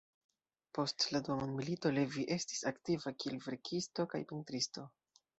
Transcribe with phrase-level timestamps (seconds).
[0.75, 4.87] Post la dua mondmilito Levi estis aktiva kiel verkisto kaj pentristo.